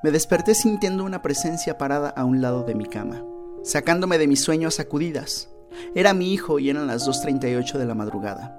Me 0.00 0.12
desperté 0.12 0.54
sintiendo 0.54 1.04
una 1.04 1.22
presencia 1.22 1.76
parada 1.76 2.10
a 2.10 2.24
un 2.24 2.40
lado 2.40 2.62
de 2.62 2.76
mi 2.76 2.86
cama, 2.86 3.24
sacándome 3.64 4.18
de 4.18 4.28
mi 4.28 4.36
sueño 4.36 4.68
a 4.68 4.70
sacudidas. 4.70 5.50
Era 5.94 6.14
mi 6.14 6.32
hijo 6.32 6.60
y 6.60 6.70
eran 6.70 6.86
las 6.86 7.08
2.38 7.08 7.78
de 7.78 7.84
la 7.84 7.96
madrugada. 7.96 8.56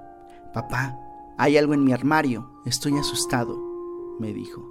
Papá, 0.52 0.98
hay 1.38 1.56
algo 1.56 1.72
en 1.72 1.82
mi 1.82 1.92
armario, 1.94 2.50
estoy 2.66 2.98
asustado, 2.98 3.58
me 4.18 4.34
dijo. 4.34 4.68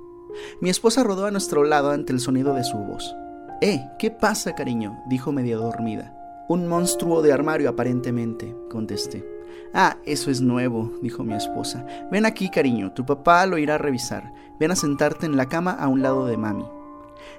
Mi 0.62 0.69
esposa 0.69 1.03
rodó 1.03 1.26
a 1.26 1.31
nuestro 1.31 1.63
lado 1.63 1.90
ante 1.90 2.13
el 2.13 2.19
sonido 2.19 2.53
de 2.53 2.63
su 2.63 2.78
voz. 2.78 3.15
Eh, 3.62 3.83
¿qué 3.97 4.12
pasa, 4.12 4.54
cariño? 4.54 5.01
dijo 5.08 5.31
medio 5.31 5.58
dormida. 5.60 6.15
Un 6.47 6.67
monstruo 6.67 7.24
de 7.24 7.33
armario 7.33 7.67
aparentemente, 7.67 8.56
contesté. 8.70 9.26
Ah, 9.74 9.97
eso 10.06 10.29
es 10.29 10.42
nuevo, 10.42 10.94
dijo 11.01 11.24
mi 11.24 11.33
esposa. 11.33 11.86
Ven 12.12 12.26
aquí, 12.26 12.49
cariño, 12.49 12.94
tu 12.94 13.06
papá 13.06 13.46
lo 13.47 13.58
irá 13.58 13.76
a 13.76 13.79
revisar. 13.79 14.31
Ven 14.60 14.71
a 14.71 14.76
sentarte 14.76 15.26
en 15.26 15.37
la 15.37 15.47
cama 15.47 15.71
a 15.71 15.87
un 15.87 16.02
lado 16.02 16.25
de 16.25 16.38
mami. 16.38 16.65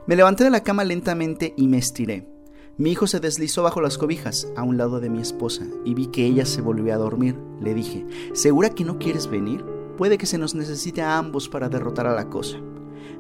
Me 0.07 0.17
levanté 0.17 0.45
de 0.45 0.51
la 0.51 0.63
cama 0.63 0.85
lentamente 0.85 1.55
y 1.57 1.69
me 1.69 1.79
estiré. 1.79 2.27
Mi 2.79 2.93
hijo 2.93 3.07
se 3.07 3.21
deslizó 3.21 3.63
bajo 3.63 3.83
las 3.83 3.99
cobijas 3.99 4.49
a 4.57 4.63
un 4.63 4.79
lado 4.79 5.01
de 5.01 5.11
mi 5.11 5.21
esposa 5.21 5.67
y 5.85 5.95
vi 5.95 6.07
que 6.07 6.25
ella 6.25 6.47
se 6.47 6.63
volvió 6.63 6.95
a 6.95 6.99
dormir. 6.99 7.37
Le 7.61 7.75
dije, 7.75 8.07
¿segura 8.33 8.71
que 8.71 8.85
no 8.85 8.99
quieres 8.99 9.29
venir? 9.29 9.65
Puede 9.99 10.17
que 10.17 10.25
se 10.25 10.39
nos 10.39 10.55
necesite 10.55 11.03
a 11.03 11.19
ambos 11.19 11.49
para 11.51 11.69
derrotar 11.69 12.07
a 12.07 12.15
la 12.15 12.31
cosa. 12.31 12.57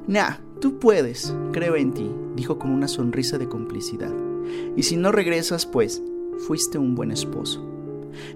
Nah, 0.06 0.36
tú 0.60 0.78
puedes, 0.78 1.34
creo 1.52 1.76
en 1.76 1.92
ti, 1.92 2.10
dijo 2.34 2.58
con 2.58 2.70
una 2.70 2.88
sonrisa 2.88 3.36
de 3.36 3.48
complicidad. 3.48 4.12
Y 4.76 4.82
si 4.84 4.96
no 4.96 5.12
regresas, 5.12 5.66
pues, 5.66 6.02
fuiste 6.46 6.78
un 6.78 6.94
buen 6.94 7.10
esposo. 7.10 7.62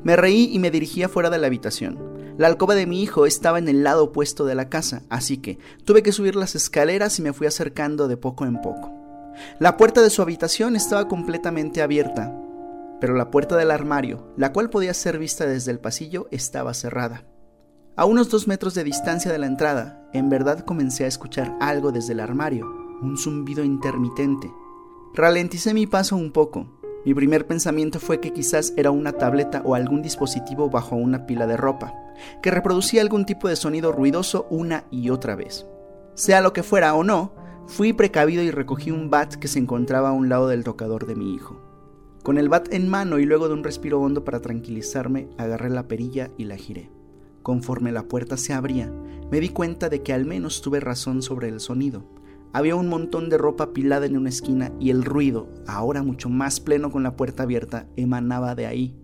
Me 0.03 0.17
reí 0.17 0.51
y 0.53 0.59
me 0.59 0.70
dirigí 0.70 1.03
fuera 1.05 1.31
de 1.31 1.39
la 1.39 1.47
habitación. 1.47 1.98
La 2.37 2.48
alcoba 2.48 2.74
de 2.74 2.87
mi 2.87 3.01
hijo 3.01 3.27
estaba 3.27 3.59
en 3.59 3.69
el 3.69 3.84
lado 3.84 4.05
opuesto 4.05 4.45
de 4.45 4.56
la 4.56 4.69
casa, 4.69 5.02
así 5.09 5.38
que 5.38 5.59
tuve 5.84 6.02
que 6.02 6.11
subir 6.11 6.34
las 6.34 6.56
escaleras 6.56 7.19
y 7.20 7.23
me 7.23 7.33
fui 7.33 7.47
acercando 7.47 8.09
de 8.09 8.16
poco 8.16 8.45
en 8.45 8.61
poco. 8.61 8.92
La 9.61 9.77
puerta 9.77 10.03
de 10.03 10.11
su 10.11 10.20
habitación 10.20 10.75
estaba 10.75 11.06
completamente 11.06 11.81
abierta, 11.81 12.36
pero 13.00 13.14
la 13.14 13.31
puerta 13.31 13.56
del 13.56 13.70
armario, 13.70 14.33
la 14.36 14.53
cual 14.53 14.69
podía 14.69 14.94
ser 14.94 15.19
vista 15.19 15.47
desde 15.47 15.70
el 15.70 15.78
pasillo, 15.78 16.27
estaba 16.33 16.75
cerrada. 16.75 17.25
A 17.97 18.05
unos 18.05 18.31
dos 18.31 18.48
metros 18.48 18.75
de 18.75 18.83
distancia 18.83 19.31
de 19.31 19.39
la 19.39 19.47
entrada, 19.47 20.09
en 20.12 20.28
verdad 20.28 20.64
comencé 20.64 21.05
a 21.05 21.09
escuchar 21.09 21.56
algo 21.61 21.92
desde 21.92 22.14
el 22.14 22.20
armario, 22.20 22.66
un 23.00 23.16
zumbido 23.16 23.62
intermitente. 23.62 24.50
Ralenticé 25.14 25.72
mi 25.72 25.87
paso 25.87 26.16
un 26.16 26.33
poco, 26.33 26.81
mi 27.05 27.12
primer 27.12 27.47
pensamiento 27.47 28.00
fue 28.00 28.20
que 28.20 28.33
quizás 28.33 28.72
era 28.77 28.91
una 28.91 29.12
tableta 29.12 29.60
o 29.64 29.74
algún 29.74 30.00
dispositivo 30.00 30.70
bajo 30.70 30.97
una 30.97 31.27
pila 31.27 31.47
de 31.47 31.56
ropa, 31.56 31.94
que 32.42 32.50
reproducía 32.50 33.02
algún 33.02 33.27
tipo 33.27 33.48
de 33.48 33.56
sonido 33.56 33.92
ruidoso 33.92 34.47
una 34.50 34.84
y 34.91 35.10
otra 35.10 35.36
vez. 35.36 35.66
Sea 36.14 36.41
lo 36.41 36.52
que 36.52 36.62
fuera 36.62 36.94
o 36.94 37.05
no, 37.05 37.32
fui 37.66 37.92
precavido 37.92 38.42
y 38.42 38.50
recogí 38.50 38.91
un 38.91 39.10
bat 39.10 39.34
que 39.34 39.48
se 39.48 39.58
encontraba 39.58 40.10
a 40.10 40.12
un 40.12 40.28
lado 40.28 40.48
del 40.48 40.64
tocador 40.64 41.06
de 41.06 41.14
mi 41.14 41.34
hijo. 41.34 41.60
Con 42.22 42.38
el 42.38 42.48
bat 42.48 42.72
en 42.72 42.88
mano 42.88 43.19
y 43.19 43.27
luego 43.27 43.48
de 43.48 43.55
un 43.55 43.64
respiro 43.64 44.00
hondo 44.00 44.25
para 44.25 44.41
tranquilizarme, 44.41 45.28
agarré 45.36 45.69
la 45.69 45.88
perilla 45.88 46.30
y 46.38 46.44
la 46.44 46.56
giré. 46.56 46.91
Conforme 47.42 47.92
la 47.92 48.05
puerta 48.05 48.38
se 48.38 48.55
abría, 48.55 48.91
me 49.30 49.41
di 49.41 49.50
cuenta 49.50 49.91
de 49.91 50.02
que 50.02 50.14
al 50.14 50.25
menos 50.25 50.62
tuve 50.62 50.80
razón 50.80 51.20
sobre 51.20 51.48
el 51.48 51.60
sonido, 51.60 52.05
había 52.55 52.77
un 52.77 52.88
montón 52.88 53.28
de 53.30 53.36
ropa 53.36 53.64
apilada 53.64 54.06
en 54.06 54.16
una 54.16 54.28
esquina 54.28 54.70
y 54.78 54.91
el 54.91 55.05
ruido, 55.05 55.48
ahora 55.66 56.05
mucho 56.05 56.28
más 56.28 56.60
pleno 56.60 56.92
con 56.92 57.02
la 57.02 57.16
puerta 57.16 57.42
abierta, 57.42 57.88
emanaba 57.97 58.55
de 58.55 58.66
ahí. 58.66 58.94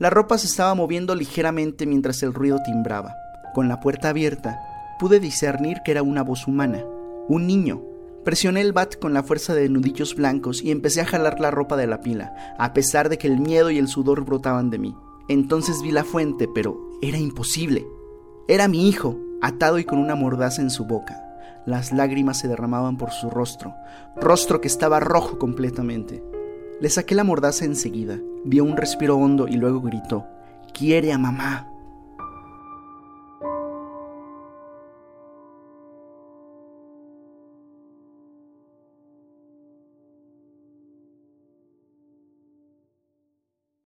La 0.00 0.10
ropa 0.10 0.36
se 0.38 0.48
estaba 0.48 0.74
moviendo 0.74 1.14
ligeramente 1.14 1.86
mientras 1.86 2.20
el 2.24 2.34
ruido 2.34 2.58
timbraba. 2.64 3.14
Con 3.54 3.68
la 3.68 3.78
puerta 3.78 4.08
abierta, 4.08 4.58
pude 4.98 5.20
discernir 5.20 5.78
que 5.84 5.92
era 5.92 6.02
una 6.02 6.24
voz 6.24 6.48
humana, 6.48 6.84
un 7.28 7.46
niño. 7.46 7.80
Presioné 8.24 8.60
el 8.60 8.72
bat 8.72 8.96
con 8.98 9.14
la 9.14 9.22
fuerza 9.22 9.54
de 9.54 9.68
nudillos 9.68 10.16
blancos 10.16 10.60
y 10.60 10.72
empecé 10.72 11.00
a 11.00 11.06
jalar 11.06 11.38
la 11.38 11.52
ropa 11.52 11.76
de 11.76 11.86
la 11.86 12.00
pila, 12.00 12.34
a 12.58 12.72
pesar 12.72 13.08
de 13.08 13.18
que 13.18 13.28
el 13.28 13.38
miedo 13.38 13.70
y 13.70 13.78
el 13.78 13.86
sudor 13.86 14.24
brotaban 14.24 14.68
de 14.68 14.78
mí. 14.80 14.96
Entonces 15.28 15.80
vi 15.80 15.92
la 15.92 16.02
fuente, 16.02 16.48
pero 16.52 16.76
era 17.02 17.18
imposible. 17.18 17.86
Era 18.48 18.66
mi 18.66 18.88
hijo, 18.88 19.16
atado 19.40 19.78
y 19.78 19.84
con 19.84 20.00
una 20.00 20.16
mordaza 20.16 20.60
en 20.60 20.70
su 20.70 20.86
boca. 20.86 21.29
Las 21.66 21.92
lágrimas 21.92 22.38
se 22.38 22.48
derramaban 22.48 22.96
por 22.96 23.10
su 23.10 23.30
rostro, 23.30 23.74
rostro 24.16 24.60
que 24.60 24.68
estaba 24.68 25.00
rojo 25.00 25.38
completamente. 25.38 26.22
Le 26.80 26.88
saqué 26.88 27.14
la 27.14 27.24
mordaza 27.24 27.64
enseguida, 27.64 28.18
dio 28.44 28.64
un 28.64 28.76
respiro 28.76 29.16
hondo 29.16 29.46
y 29.46 29.54
luego 29.54 29.80
gritó, 29.80 30.26
Quiere 30.72 31.12
a 31.12 31.18
mamá. 31.18 31.69